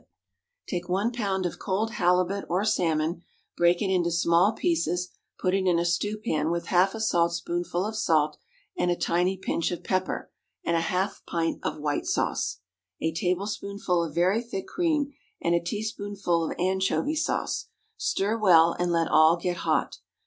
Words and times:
_Take 0.67 0.89
one 0.89 1.11
pound 1.11 1.45
of 1.45 1.59
cold 1.59 1.91
halibut 1.91 2.45
or 2.49 2.65
salmon; 2.65 3.21
break 3.55 3.83
it 3.83 3.91
into 3.91 4.09
small 4.09 4.51
pieces; 4.51 5.09
put 5.39 5.53
it 5.53 5.67
in 5.67 5.77
a 5.77 5.85
stewpan 5.85 6.49
with 6.49 6.69
half 6.73 6.95
a 6.95 6.99
saltspoonful 6.99 7.85
of 7.85 7.95
salt 7.95 8.37
and 8.75 8.89
a 8.89 8.95
tiny 8.95 9.37
pinch 9.37 9.69
of 9.69 9.83
pepper, 9.83 10.31
and 10.63 10.75
half 10.75 11.19
a 11.19 11.29
pint 11.29 11.59
of 11.63 11.77
white 11.77 12.07
sauce, 12.07 12.61
a 12.99 13.13
tablespoonful 13.13 14.03
of 14.03 14.15
very 14.15 14.41
thick 14.41 14.65
cream, 14.65 15.13
and 15.39 15.53
a 15.53 15.59
teaspoonful 15.63 16.45
of 16.49 16.55
anchovy 16.57 17.13
sauce; 17.15 17.67
stir 17.95 18.35
well, 18.39 18.75
and 18.79 18.91
let 18.91 19.07
all 19.07 19.37
get 19.37 19.57
hot. 19.57 19.99